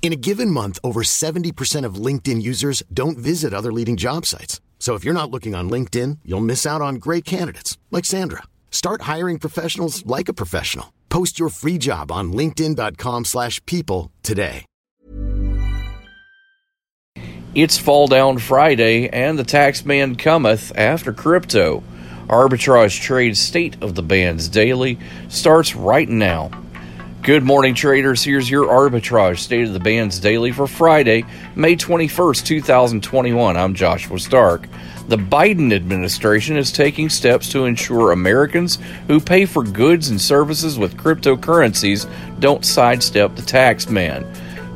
[0.00, 4.62] In a given month, over 70% of LinkedIn users don't visit other leading job sites.
[4.78, 8.44] So if you're not looking on LinkedIn, you'll miss out on great candidates like Sandra.
[8.70, 10.94] Start hiring professionals like a professional.
[11.10, 14.64] Post your free job on linkedin.com/people today.
[17.54, 21.82] It's Fall Down Friday, and the tax man cometh after crypto.
[22.28, 26.50] Arbitrage Trade State of the Bands Daily starts right now.
[27.28, 28.24] Good morning, traders.
[28.24, 33.54] Here's your arbitrage state of the bands daily for Friday, May 21st, 2021.
[33.54, 34.66] I'm Joshua Stark.
[35.08, 40.78] The Biden administration is taking steps to ensure Americans who pay for goods and services
[40.78, 44.26] with cryptocurrencies don't sidestep the tax man.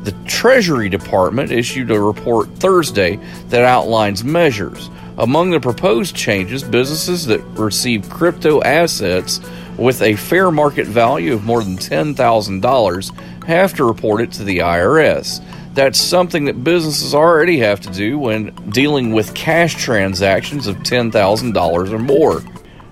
[0.03, 3.15] The Treasury Department issued a report Thursday
[3.49, 4.91] that outlines measures.
[5.17, 9.39] Among the proposed changes, businesses that receive crypto assets
[9.77, 14.59] with a fair market value of more than $10,000 have to report it to the
[14.59, 15.43] IRS.
[15.73, 21.91] That's something that businesses already have to do when dealing with cash transactions of $10,000
[21.91, 22.43] or more.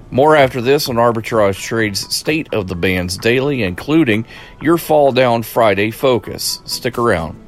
[0.09, 4.26] More after this on Arbitrage Trade's State of the Bands Daily, including
[4.62, 6.59] your Fall Down Friday focus.
[6.66, 7.40] Stick around.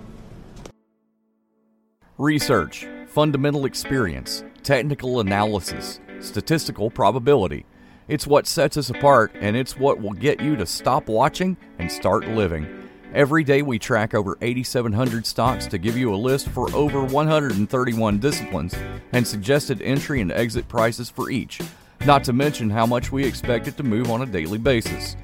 [2.17, 7.65] Research, fundamental experience, technical analysis, statistical probability.
[8.07, 11.91] It's what sets us apart, and it's what will get you to stop watching and
[11.91, 12.67] start living.
[13.13, 18.19] Every day, we track over 8,700 stocks to give you a list for over 131
[18.19, 18.75] disciplines
[19.13, 21.61] and suggested entry and exit prices for each,
[22.05, 25.15] not to mention how much we expect it to move on a daily basis.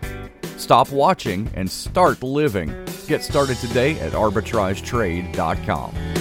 [0.55, 2.73] Stop watching and start living.
[3.07, 6.18] Get started today at arbitragetrade.com.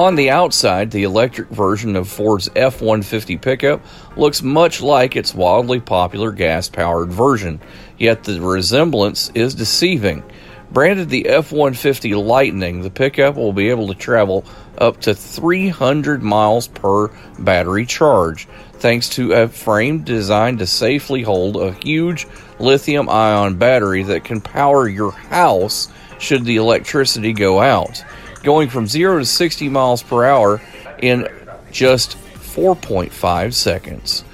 [0.00, 3.82] On the outside, the electric version of Ford's F 150 pickup
[4.16, 7.60] looks much like its wildly popular gas powered version,
[7.98, 10.22] yet the resemblance is deceiving.
[10.70, 14.46] Branded the F 150 Lightning, the pickup will be able to travel
[14.78, 17.08] up to 300 miles per
[17.38, 22.26] battery charge, thanks to a frame designed to safely hold a huge
[22.58, 28.02] lithium ion battery that can power your house should the electricity go out
[28.42, 30.60] going from 0 to 60 miles per hour
[31.00, 31.28] in
[31.70, 34.24] just 4.5 seconds.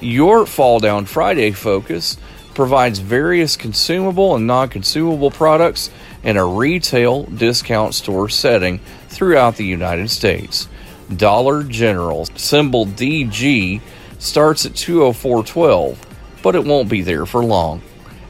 [0.00, 2.16] Your Fall Down Friday focus
[2.54, 5.90] provides various consumable and non consumable products
[6.22, 8.78] in a retail discount store setting
[9.08, 10.68] throughout the United States.
[11.14, 13.80] Dollar General, symbol DG,
[14.18, 15.96] starts at 204.12,
[16.42, 17.82] but it won't be there for long.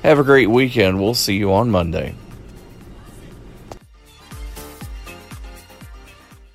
[0.03, 1.01] Have a great weekend.
[1.01, 2.15] We'll see you on Monday.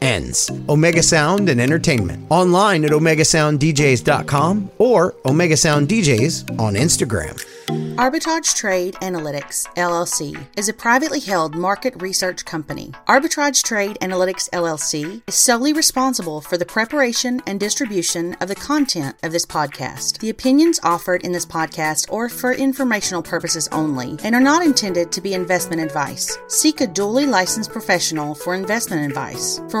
[0.00, 0.50] ends.
[0.68, 2.26] Omega Sound and Entertainment.
[2.30, 7.38] Online at OmegaSoundDJs.com or Omega Sound DJs on Instagram.
[7.70, 12.92] Arbitrage Trade Analytics LLC is a privately held market research company.
[13.06, 19.16] Arbitrage Trade Analytics LLC is solely responsible for the preparation and distribution of the content
[19.22, 20.18] of this podcast.
[20.18, 25.12] The opinions offered in this podcast are for informational purposes only and are not intended
[25.12, 26.38] to be investment advice.
[26.48, 29.60] Seek a duly licensed professional for investment advice.
[29.68, 29.80] For